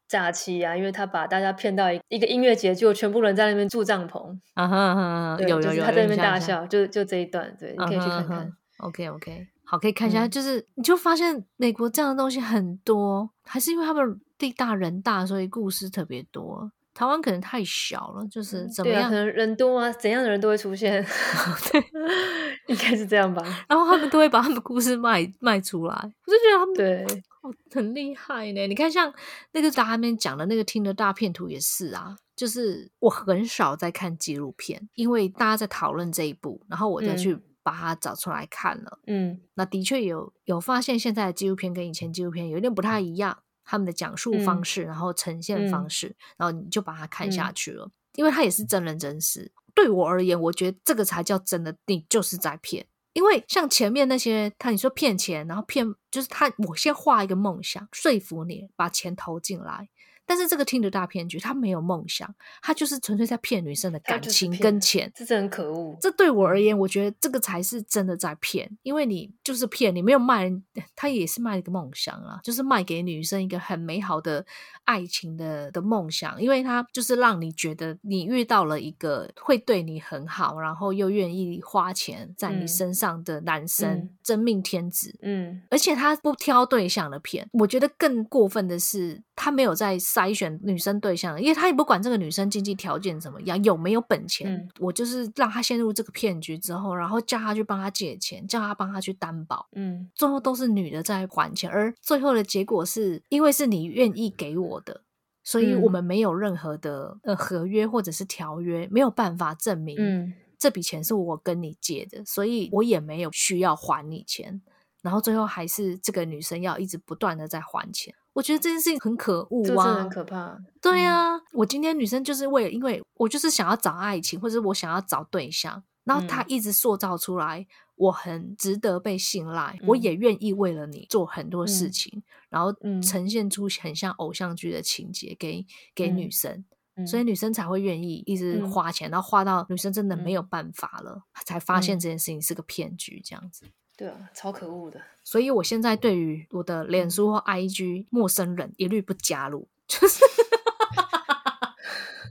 [0.08, 4.34] 诈欺啊，因为他把大家骗到一一个音乐节，就全部人在那边住帐篷。
[4.54, 8.50] 啊哈，有有有，他在那边大笑，就就这一段，对，你可以去看看。
[8.78, 9.46] OK OK。
[9.70, 16.72] 好，可以看一下，就是你就发现美国这样的东西很多，还是因为他们地大人大，所以故事特别多。
[16.94, 19.10] 台湾可能太小了，就是怎么样？
[19.10, 21.04] 可能人多啊，怎样的人都会出现。
[21.70, 21.84] 对，
[22.66, 23.42] 应该是这样吧。
[23.68, 27.22] 然后他们都会把他们故事卖卖出来，我就觉得他们对
[27.70, 28.66] 很厉害呢。
[28.66, 29.12] 你看，像
[29.52, 37.38] 那个他们讲的那个听的大片图也是啊，就是我很少在看纪录片，因为大家在讨论这一部，然后我再去。
[37.68, 49.52] 把它找出来看了，嗯，那的确有有发现，现在的纪录片跟以前纪录片有点不太一样，他们的讲述方式，然后呈现方式，然后你就把它看下去了，因为它也是真人真事。
[49.74, 52.86] 对我而言，我觉得这个才叫真的，你就是在骗。
[53.12, 59.90] 因为像前面那些，他你说骗钱，然后骗就是他，我先画一个梦想，说服你把钱投进来，
[60.28, 65.96] 但是这个听的大骗局，他没有梦想，他就是纯粹在骗女生的感情跟钱，这很可恶。
[66.02, 70.52] 这对我而言，我觉得这个才是真的在骗，因为你就是骗，你没有卖，
[70.94, 74.44] 他也是卖一个梦想啊，就是卖给女生一个很美好的
[74.84, 85.18] 爱情的的梦想，因为他就是让你觉得你遇到了一个会对你很好，然后又愿意花钱在你身上的男生，真命天子。
[85.22, 89.98] 嗯，而且他不挑对象的骗，我觉得更过分的是，他没有在。
[90.18, 105.02] 筛选女生对象，因为他也不管这个女生经济条件怎么样，有没有本钱，我就是让他陷入这个骗局之后，然后叫他去帮他借钱，叫他帮他去担保，嗯，最后都是女的在还钱，而最后的结果是因为是你愿意给我的，
[105.44, 114.60] 所以我们没有任何的呃合约或者是条约，没有办法证明，嗯，这笔钱是我跟你借的，所以我也没有需要还你钱，
[115.00, 118.12] 然后最后还是这个女生要一直不断的在还钱。
[118.38, 120.56] 我觉得这件事情很可恶啊，很可怕。
[120.80, 132.72] 对啊，我今天女生就是为了，因为我就是想要找爱情，或者我想要找对象，然后他一直塑造出来，我很值得被信赖，我也愿意为了你做很多事情，然后
[133.02, 136.64] 呈现出很像偶像剧的情节给给女生，
[137.04, 137.24] 所以。
[137.24, 143.66] 女生才会愿意一直花钱，然后花到女生真的没有办法了，才发现这件事情是个骗局，这样子。
[143.98, 145.00] 对啊，超可恶的。
[145.24, 150.24] 所以我现在对于我的脸书或 IG 陌生人一律不加入， 就是。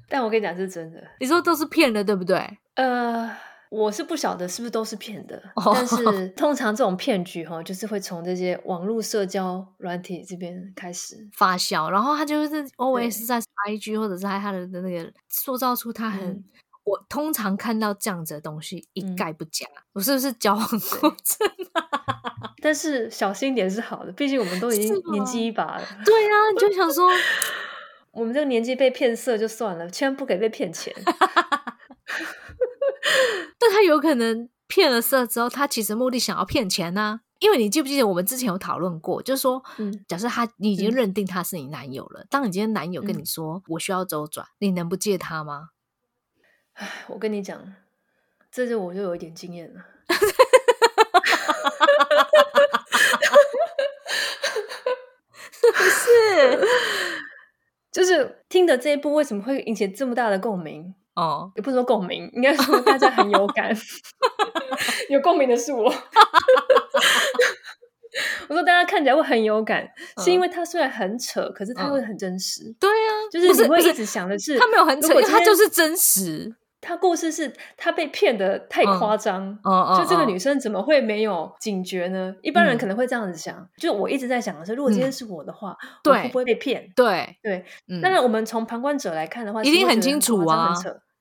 [0.09, 2.57] 但我跟你讲是真的，你说都是骗的，对不对？
[2.75, 3.29] 呃，
[3.69, 16.41] 我是不晓得是不是都是骗的，但是 通常这种骗局哈，就是会从这些网络社交软体这边开始发酵，然后他就是 always 在 IG 或者是在他的那个塑造出他很。
[16.87, 21.49] 我通常看到这样子的东西一概不加，我是不是交往过正？
[22.63, 25.83] 但是小心点是好的，毕竟我们都已经年纪一把了。
[26.05, 27.09] 对啊，你就想说，
[28.11, 30.95] 我们这个年纪被骗色就算了，千万不给被骗钱。
[33.59, 37.19] 但他有可能骗了色之后，他其实目的想要骗钱呢？
[37.39, 39.61] 因为你记不记得我们之前有讨论过，就是说，
[40.07, 45.69] 假设他你已经认定他是你男友了，当你今天男友跟你说我需要周转，你能不借他吗？
[46.77, 47.73] 唉，我跟你讲，
[48.51, 49.81] 这就我就有一点经验了。
[55.89, 56.59] 是，
[57.91, 60.93] 就是听的这一部为什么会引起这么大的共鸣？
[61.15, 63.75] 哦，也不说共鸣，应该说大家很有感。
[65.09, 65.91] 有共鸣的是我。
[68.49, 69.87] 我说大家看起来会很有感，
[70.23, 72.73] 是因为它虽然很扯，可是它会很真实。
[72.79, 76.55] 对啊，就是你会一直想的是，它没有很扯，它就是真实。
[76.79, 79.57] 他故事是他被骗的太夸张，
[79.97, 82.35] 就这个女生怎么会没有警觉呢？
[82.41, 83.67] 一般人可能会这样子想。
[83.77, 86.91] 就我一直在想的是，如果今天是我的话，我会不会被骗？
[86.95, 87.65] 对对，
[88.01, 90.73] 当然我们从旁观者来看的话，一定很清楚啊。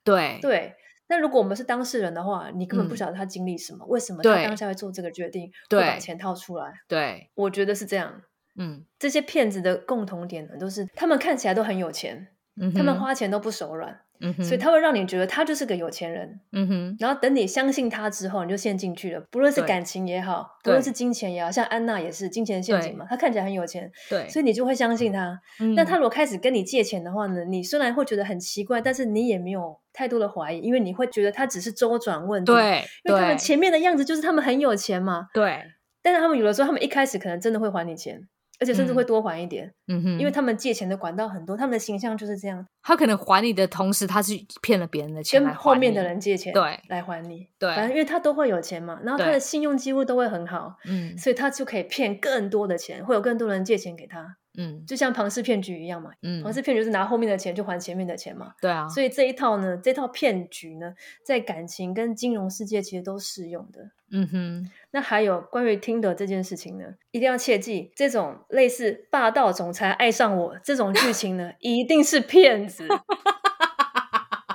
[0.04, 0.74] 对对，
[1.08, 6.72] 那如果我们是当事人的话，你根本不晓得他经历什么，为什么他当下会做这个决定，会把钱掏出来？
[6.86, 8.22] 对，我觉得是这样。
[8.58, 12.28] 嗯，这些骗子的共同点呢，都是他们看起来都很有钱，
[12.74, 14.00] 他们花钱都不手软。
[14.42, 16.96] 所以他会让你觉得他就是个有钱人，嗯哼。
[16.98, 19.20] 然后等你相信他之后，你就陷进去了。
[19.30, 23.06] 不论是感情也好，不论是金钱也好，像安娜也是金钱陷阱嘛。
[23.08, 25.38] 他看起来很有钱，对，所以你就会相信他。
[25.74, 27.44] 那他如果开始跟你借钱的话呢？
[27.44, 32.52] 你虽然会觉得很奇怪，但是你也没有太多的怀疑，因为你会觉得他只是周转问题。
[32.52, 35.28] 对，因为他们前面的样子就是他们很有钱嘛。
[35.32, 35.62] 对。
[36.02, 38.20] 但是他们有的时候，他们一开始可能真的会还你钱。
[38.58, 42.66] 而且甚至会多还一点，嗯哼，因为他们借钱的管道很多，他们的形象就是这样。
[42.82, 47.48] 他可能还你的同时，他是骗了别人的钱，跟后面的人借钱，对，来还你。
[47.58, 54.36] 对，反正因为他都会有钱嘛，然后他的信用几乎都会很好，嗯，所以他就可以骗更多的钱，会有更多人借钱给他。
[54.56, 56.10] 嗯，就像庞氏骗局一样嘛。
[56.22, 58.52] 嗯，庞氏骗局是拿后面的钱去还前面的钱嘛。
[58.60, 58.88] 对啊。
[58.88, 63.90] 所以这一套呢，这套骗局呢，在感情跟金融世界其实都适用的。
[64.10, 64.70] 嗯哼。
[64.90, 72.86] 那还有关于听的这件事情呢，一定要切记，这种类似霸道总裁爱上我这种剧情呢，一定是骗子。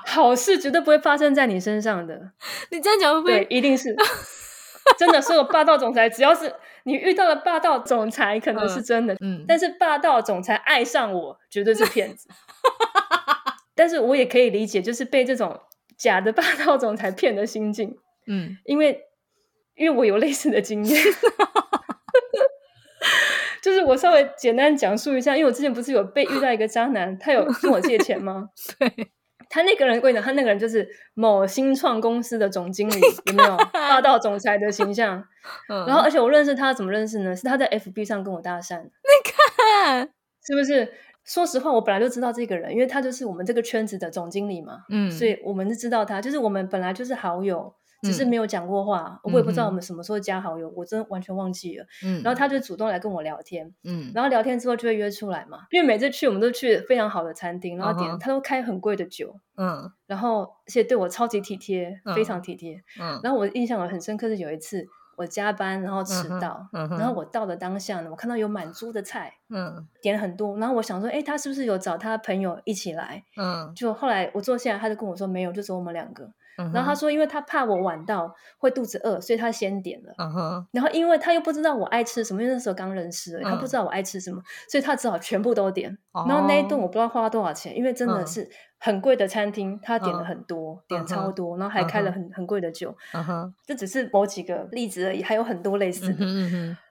[0.06, 2.32] 好事绝对不会发生在你身上的。
[2.70, 3.46] 你这样讲会不会？
[3.46, 3.96] 对，一定是。
[4.98, 6.54] 真的，所有霸道总裁，只要是。
[6.84, 12.28] 你遇到了霸道总裁可能是真的，嗯，但是霸道总裁爱上我绝对是骗子。
[13.78, 15.60] 但是我也可以理解，就是被这种
[15.96, 19.00] 假的霸道总裁骗的心境，嗯，因为
[19.76, 21.04] 因为我有类似的经验，
[23.62, 28.50] 就是我稍微简单讲述一下，因为我之前不是有被遇到一个渣男，他有跟我借钱吗？
[28.80, 29.12] 对。
[29.52, 35.22] 他那个人，我跟你讲，他那个人就是某新创公司的总经理， 有没有霸道总裁的形象？
[35.68, 37.36] 然后，而且我认识他怎么认识呢？
[37.36, 38.82] 是他在 FB 上跟我搭讪。
[38.82, 38.90] 你
[39.26, 40.10] 看，
[40.46, 40.94] 是不是？
[41.24, 51.86] 说实话，我本来就知道这个人，因为他就是我们这个圈子的总经理嘛，嗯，所以我们是知道他，就是我们本来就是好友，只是没有讲过话，我也不知道我们什么时候加好友，我真的完全忘记了。
[52.04, 64.88] 嗯，然后他就主动来跟我聊天，嗯，然后聊天之后就会约出来嘛，因为每次去我们都去非常好的餐厅，然后点他都开很贵的酒，嗯，然后而且对我超级体贴，非常体贴，嗯，然后我印象很深刻是有一次。
[65.18, 73.24] 我加班，然后迟到，然后我到的当下呢，我看到有满桌的菜，嗯，点了很多，然后我想说，哎，他是不是有找他朋友一起来？
[73.38, 76.32] 嗯，就后来我坐下来，他就跟我说没有，就只有我们两个。
[76.58, 80.14] 然后他说，因为他怕我晚到会肚子饿，所以他先点了。
[80.18, 80.66] 嗯。
[80.72, 85.98] 然后因为他又不知道我爱吃什么，因为那时候刚认识，他不知道我爱吃什么，所以他只好全部都点。
[86.28, 92.94] 然后那一顿我不知道花了多少钱，因为真的是很贵的餐厅，他点了很多，点超多，然后还开了很很贵的酒。
[93.66, 96.14] 这只是某几个例子而已，还有很多类似。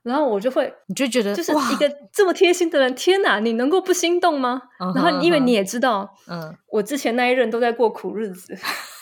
[0.02, 4.62] 然后我就会，你就觉得就是一个这么贴心的人，天哪，你能够不心动吗？
[4.94, 8.56] 然后因为你也知道，嗯，我之前那一任都在过苦日子。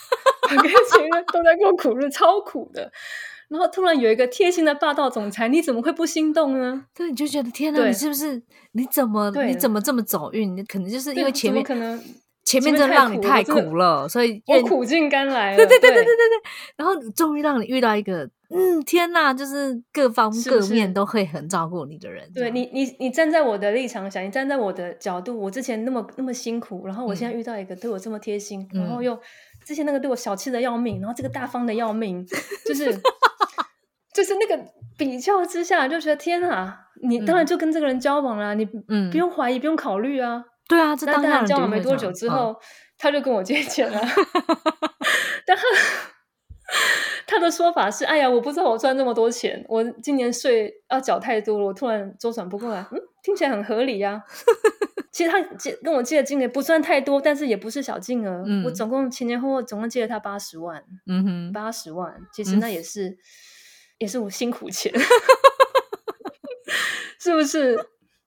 [0.57, 2.91] 跟前任都在过苦日，超苦的。
[3.49, 6.85] 然后突然有一个贴心的霸道总裁，你怎么会不心动呢？
[6.95, 8.43] 对，你就觉得天哪，你是不是？
[8.73, 9.33] 你怎么？
[9.47, 10.55] 你怎么这么走运？
[10.55, 11.99] 你可能就是因为前面可能
[12.45, 15.57] 前面真的让你太苦了，所以我苦尽甘来。
[15.57, 16.51] 对 对对对对对对。
[16.77, 22.31] 然后终于让你遇到一个，嗯，天哪，就是各方各面都会很照顾你的人。
[22.35, 29.19] 对你，你你站在我的立场想，你站在我的角度，我之前那么那么辛苦，然后我现在遇到一个对我这么贴心，然后又。
[29.68, 32.26] 之前那个对我小气的要命，然后这个大方的要命，
[32.64, 32.87] 就是
[34.14, 34.59] 就是那个
[34.96, 40.42] 比较之下，就觉得天啊，你当然就跟这个人交往了，你嗯不用怀疑，不用考虑啊。
[40.66, 42.57] 对啊，这当然交往没多久之后，
[42.96, 44.00] 他就跟我借钱了。
[45.44, 45.62] 但他
[47.26, 52.87] 他的说法是：哎呀，我不知道我赚这么多钱，我今年税要缴太多了，我突然周转不过来。
[52.90, 54.22] 嗯，听起来很合理呀。
[55.18, 58.44] 其实他借跟我借的金额不算太多，但是也不是小金额。
[58.64, 60.81] 我总共前前后后总共借了他八十万。
[61.09, 63.18] 嗯哼，八十万，其实那也是
[63.98, 64.92] 也是我辛苦钱，
[67.18, 67.76] 是不是？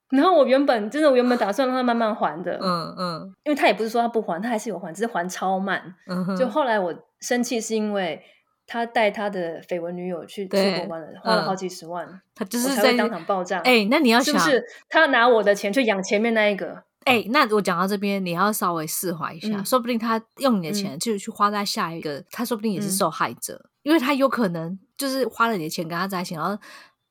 [0.10, 2.60] 然后我原本真的，我原本打算让他慢慢还的。
[2.62, 5.96] 嗯嗯，因为他也不是说他不还，他还是有还，只是还超慢。
[6.08, 8.22] 嗯，就后来我生气是因为
[8.68, 13.60] 他带他的绯闻女友去出国玩了，花了好几十万，他就是在当场爆炸。
[13.60, 16.84] 哎，那你要是不是他拿我的钱去养前面那一个？
[17.06, 26.56] 哎，那我讲到这边，你要稍微释怀一下，说不定他用你的钱就去花在下一个，他说不定也是受害者，因为他有可能就是花了你的钱跟他在一起，然后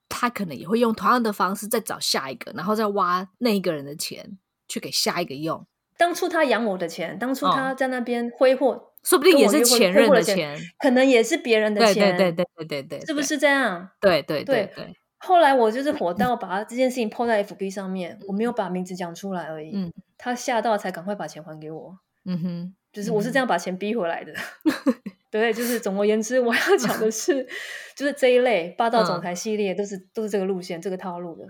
[0.08, 5.66] 他可能也会用同样的方式再找下一个，然后再挖那一个人的钱去给下一个用。
[5.96, 13.88] 当初他养我的钱，当初他在那边挥霍，说不定也是前任的钱，可能也是别人的钱，对对对对对对，是不是这样？
[14.00, 14.94] 对对对对。
[15.18, 19.70] 后来我就是火到把这件事情抛在 FB 上面，我没有把名字讲出来而已。
[19.74, 21.98] 嗯，他吓到才赶快把钱还给我。
[22.24, 24.32] 嗯哼，就是我是这样把钱逼回来的。
[25.30, 27.46] 对，就是总而言之，我要讲的是，
[27.94, 31.46] 就是这一类霸道总裁系列都是都是这个路线、这个套路的。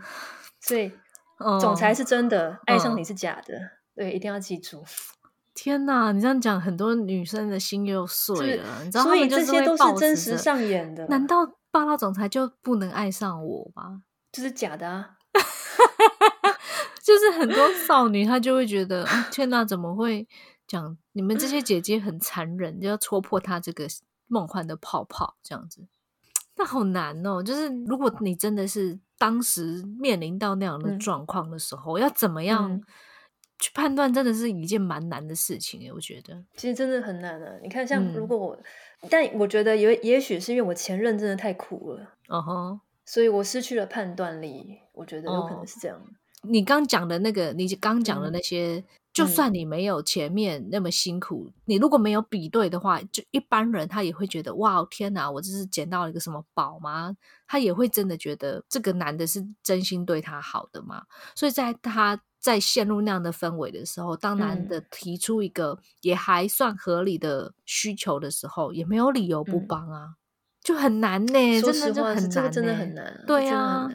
[0.60, 0.92] 所以，
[1.60, 3.58] 总裁是真的，爱上你是假的。
[3.94, 4.84] 对，一定要记住。
[5.62, 8.64] 天哪，你这样讲，很多女生的心又碎了。
[8.82, 11.06] 你知道，所以这些都是真实上演的。
[11.08, 11.36] 难道？
[11.70, 14.02] 霸道总裁就不能爱上我吗？
[14.32, 15.18] 这是假的啊！
[17.04, 20.26] 就是很多少女她就会觉得，天哪，怎么会
[20.66, 23.86] 讲你们这些姐姐很残忍，就要戳破她这个
[24.28, 25.86] 梦幻的泡泡这样子？
[26.56, 27.42] 那好难哦！
[27.42, 32.80] 就是如果你真的是当时面临到那样的状况的时候，要怎么样
[33.60, 35.92] 去判断，真的是一件蛮难的事情诶。
[35.92, 37.58] 我觉得其实真的很难啊！
[37.62, 38.58] 你看，像如果我。
[39.08, 44.76] 但我觉得也也许是因为我前任真的太苦了，嗯哼，所以我失去了判断力。
[44.92, 45.98] 我觉得有可能是这样。
[46.42, 48.84] 你刚讲的那个，你刚讲的那些，
[49.20, 57.16] 就算你没有前面那么辛苦，你如果没有比对的话，就一般人他也会觉得哇，天哪，我这是捡到了一个什么宝吗？
[57.46, 61.04] 他也会真的觉得这个男的是真心对他好的吗？
[61.34, 62.20] 所以在他。
[62.40, 70.14] 在陷入那样的氛围的时候，当男的提出一个也还算合理的需求的时候，也没有理由不帮啊，
[70.64, 71.60] 就很难呢。
[71.60, 73.22] 说实话，这个真的很难。
[73.26, 73.86] 对啊，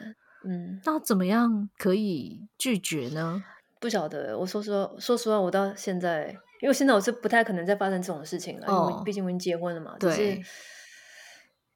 [0.44, 3.42] 嗯，那怎么样可以拒绝呢？
[3.80, 4.38] 不晓得。
[4.38, 9.96] 我说实话，说实话，我到现在，因为现在我是不太可能再发生这种事情了，因为毕竟我已经结婚了嘛。
[9.98, 10.42] 对。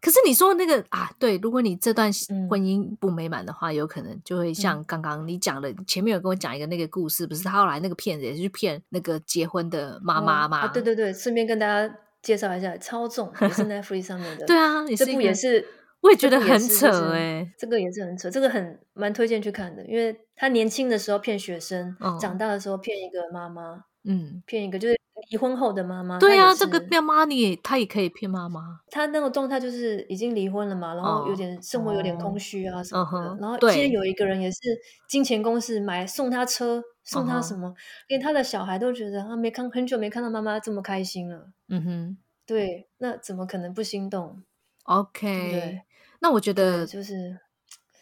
[0.02, 2.10] 可是你说那个啊，对，如果你这段
[2.48, 10.60] 婚姻不美满的话，有可能就会像刚刚你讲的，前面有跟我讲一个那个故事，不是他后来那个骗子也是去骗那个结婚的妈妈嘛？
[10.60, 15.68] 啊，对对对，顺便跟大家介绍一下，超重也是 Netflix 上面的， 对啊，这部也是
[16.00, 24.98] 我也觉得很扯哎，这个也是很扯，这个很蛮推荐去看的，因为他年轻的时候骗学生，长大的时候骗一个妈妈，嗯，骗一个就是
[25.30, 26.18] 离婚后的妈妈。
[26.18, 28.80] 对啊，这个骗妈你也他也可以骗妈妈。
[28.90, 33.36] 他那个状态就是已经离婚了嘛，然后有点生活有点空虚啊什么的。
[33.38, 34.58] 然后今天有一个人也是
[35.06, 37.74] 金钱公司买送他车，送他什么，
[38.08, 41.50] 连他的小孩都觉得他没看很久没看到妈妈这么开心了。
[41.68, 44.42] 嗯哼，对，那怎么可能不心动
[44.84, 45.82] ？OK，对。
[46.20, 47.38] 那我觉得就是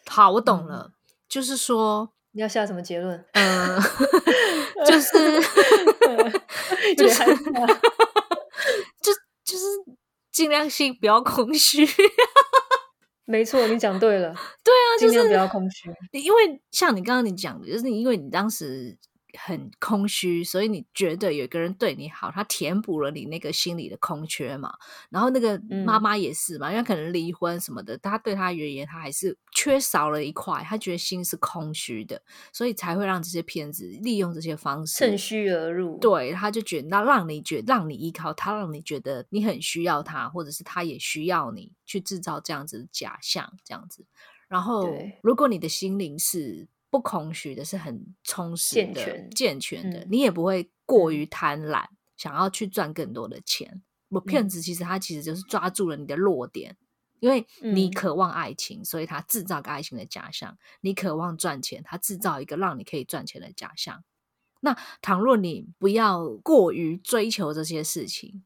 [0.06, 0.92] 好，我懂了。
[1.28, 3.24] 就是说，你要下什么结论？
[3.32, 3.80] 嗯，
[4.86, 5.40] 就是
[6.96, 7.24] 就是
[9.02, 9.12] 就
[9.44, 9.64] 就是
[10.32, 11.86] 尽量性不要空虚。
[13.24, 14.34] 没错，你讲对了。
[14.64, 15.90] 对啊，尽量不要空虚。
[16.12, 18.96] 因为像你刚刚你讲的，就是因为你当时。
[19.40, 24.72] 很空虚，所以你觉得有一个人对你好，他填补了你那个心里的空缺嘛？
[25.10, 32.20] 然后那个妈妈也是嘛，因为可能离婚什么的，他对他而言，他还是缺少了一块，他觉得心是空虚的，
[32.52, 35.98] 所以才会让这些骗子利用这些方式趁虚而入。
[35.98, 44.04] 对，他就觉得那让你觉让你依靠他，让你觉得你很需要他，或者是他也需要你去制造这样子的假象，这样子。
[44.48, 46.66] 然后，如果你的心灵是。
[46.90, 51.84] 不空虚的是很充实的、健全的，你也不会过于贪婪，
[52.16, 53.82] 想要去赚更多的钱。
[54.08, 56.76] 我骗子其实他其实就是抓住了你的弱点，
[57.20, 64.04] 因为你渴望爱情，所以他制造个爱情的假象；你渴望赚钱，他制造一个让你可以赚钱的假象。
[64.60, 68.42] 那倘若你不要过于追求这些事情，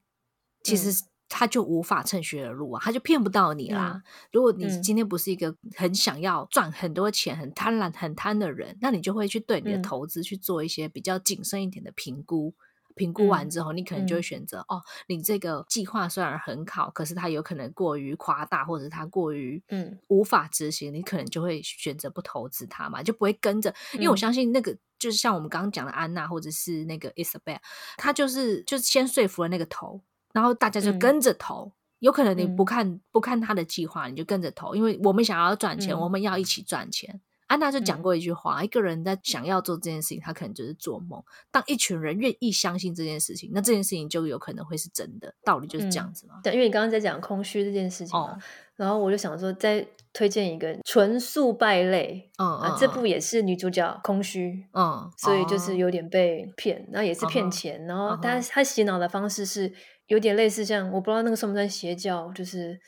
[0.62, 1.04] 其实。
[1.34, 4.02] 他就无法趁虚而入啊，他就骗不到你啦。
[4.30, 12.54] 如果你今天不是一个很想要赚很多钱、很贪婪、很贪的人，那你就会去对你的投资去做一些比较谨慎一点的评估。
[12.94, 23.74] 评估完之后，你可能就会选择哦，你这个计划虽然很好，可是它有可能过于夸大，或者它过于嗯无法执行，你可能就会选择不投资它嘛，就不会跟着。
[23.94, 27.60] 因为我相信那个就是像我们刚刚讲的安娜，或者是那个 Isabel，
[27.96, 30.02] 她就是就是先说服了那个头。
[30.32, 37.20] 然后大家就跟着投，有可能你不看不看他的计划，你就跟着投，因为我们想要赚钱，我们要一起赚钱。
[37.48, 41.20] 安娜就讲过一句话：一个人在想要做这件事情，他可能就是做梦；
[41.50, 45.34] 当一群人愿意相信这件事情，那这件事情就有可能会是真的。
[45.44, 46.40] 道理就是这样子嘛。
[46.42, 48.38] 对，因为你刚刚在讲空虚这件事情嘛，
[48.74, 59.70] 然后我就想说，再推荐一个纯素败类，嗯啊，这部也是女主角空虚，嗯，所以就是有点被骗，然后也是骗钱，然后他他洗脑的方式是。
[60.06, 62.80] 有点类似像我不知道那个算不算邪教，就是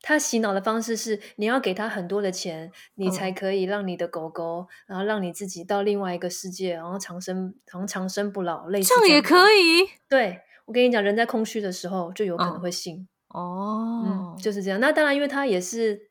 [0.00, 9.36] 他洗脑的方式是你要给他很多的钱，你才可以让你的狗狗，然后让你自己到另外一个世界，然后长生，好像长生不老，类似这样也可。
[9.52, 9.88] 以。
[10.08, 13.08] 对我跟你讲，人在空虚的时候就有可能会信。
[13.28, 14.80] 哦，就是这样。
[14.80, 16.08] 那当然，因为他也是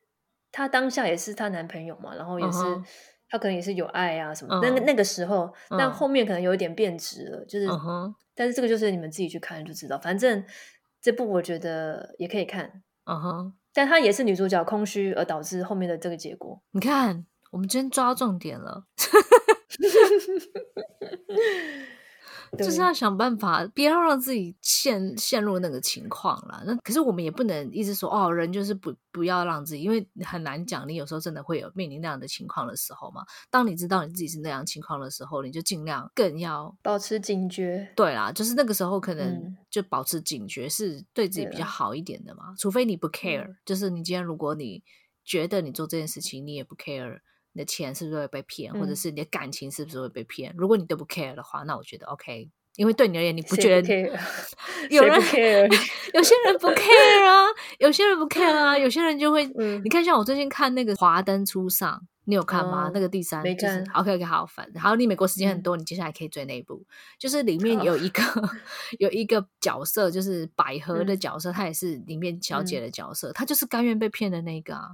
[0.52, 2.58] 他当下也是她男朋友嘛，然后也是
[3.28, 7.66] 他可能也是有爱啊什么，那那个时候，但后面可能有一点变质了，就是。
[8.34, 10.44] 但是这个就是你们自己去看就知道，反正
[11.02, 13.54] 这部我觉得也可以看，嗯哼。
[13.74, 16.60] 但它也是女主角空虚而导致后面的这个结果。
[16.70, 18.84] 你看，我们今天抓到重点了。
[22.56, 26.62] 就是要想办法，不要让自己陷陷入那个情况了。
[26.64, 30.88] 那可是我们也不能一直说哦，人就是不不要让自己，因为很难讲。
[30.88, 33.22] 你有时候真的会有面临那样的情况的时候嘛。
[33.50, 37.92] 当你知道你自己是那样情况的时候，你就尽量更要保持警觉。
[37.96, 42.54] 对啦，就是那个时候可能就保持警觉是对自己比较好一点的嘛。
[42.58, 44.82] 除非你不 care，就是你今天如果你
[45.24, 47.20] 觉得你做这件事情你也不 care。
[47.52, 50.54] 你的钱是不是会被骗，或者是你的感情是不是会被骗？
[50.56, 53.88] 如果你都不 care 的话，那我觉得 OK，因为对你而言，你不觉得
[54.90, 55.66] 有人 care？
[56.14, 57.46] 有些人不 care 啊，
[57.78, 59.46] 有些人不 care 啊，有些人就会。
[59.82, 61.92] 你看，像我最近看那个《华灯初上》，
[62.24, 62.90] 你有看吗？
[62.94, 63.84] 那个第三，没看。
[63.94, 64.70] OK OK，好烦。
[64.76, 66.84] 好，你美国时间很多，你接下来可以追那一部，
[67.18, 68.22] 就是里面有一个
[68.98, 74.88] 有一个角色，就是百合的角色，她也是里面小姐的角色，她就是甘愿被骗的那个啊。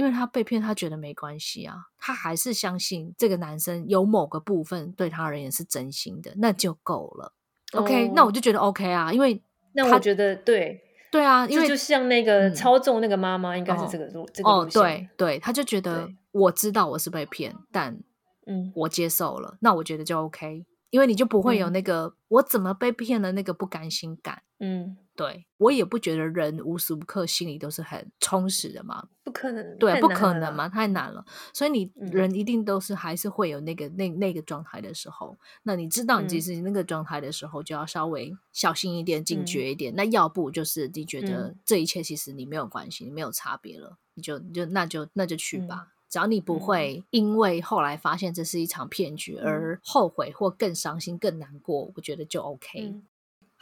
[0.00, 7.34] 因为他被骗，他觉得没关系啊，他还是相信这个男生有某个部分对他而言是真心的，那就够了。
[7.74, 9.42] OK，那我就觉得 OK 啊，因为
[9.74, 10.80] 那我觉得对
[11.12, 14.80] 对啊，因为就像那个操纵那个妈妈，应该是这个路这个路线。
[14.80, 18.00] 对对，他就觉得我知道我是被骗，但
[18.46, 24.40] 嗯，我接受了，那我觉得就 OK，因为你就不会有那个我怎么被骗的那个不甘心感。
[24.60, 24.96] 嗯。
[25.20, 31.22] 对我也不觉得人无时无刻心里都是很充实的嘛，不可能，对，不可能嘛，太难了。
[31.52, 39.94] 所以你人一定都是还是会有那个那那个状态的时候，那你知道你自己那个状态的时候，就要稍微小心一点，警觉一点。
[39.94, 45.88] 那要不就是你觉得这一切其实你没有关系，你没有差别了，你就你就那就那就去吧。
[46.08, 52.94] 只要你不会因为后来发现这是一场骗局而后悔或更伤心、更难过，我觉得就 OK。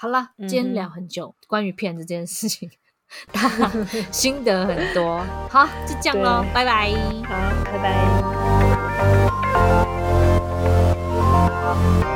[0.01, 2.71] 好啦，今天聊很久关于骗子这件事情，
[4.13, 5.19] 心得很多。
[5.51, 6.93] 好，就这样咯，拜拜。
[7.25, 7.35] 好，
[7.65, 7.77] 拜
[11.83, 12.08] 拜。